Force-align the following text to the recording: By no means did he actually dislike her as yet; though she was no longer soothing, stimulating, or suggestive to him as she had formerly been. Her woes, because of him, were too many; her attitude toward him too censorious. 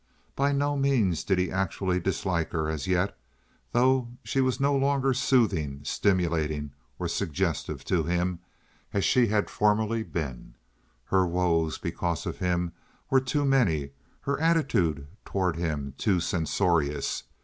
By 0.35 0.51
no 0.51 0.75
means 0.75 1.23
did 1.23 1.37
he 1.37 1.51
actually 1.51 1.99
dislike 1.99 2.53
her 2.53 2.69
as 2.71 2.87
yet; 2.87 3.15
though 3.71 4.07
she 4.23 4.41
was 4.41 4.59
no 4.59 4.75
longer 4.75 5.13
soothing, 5.13 5.81
stimulating, 5.83 6.71
or 6.97 7.07
suggestive 7.07 7.85
to 7.85 8.01
him 8.05 8.39
as 8.93 9.05
she 9.05 9.27
had 9.27 9.47
formerly 9.51 10.01
been. 10.01 10.55
Her 11.03 11.27
woes, 11.27 11.77
because 11.77 12.25
of 12.25 12.39
him, 12.39 12.71
were 13.11 13.21
too 13.21 13.45
many; 13.45 13.91
her 14.21 14.39
attitude 14.41 15.05
toward 15.23 15.55
him 15.55 15.93
too 15.99 16.19
censorious. 16.19 17.21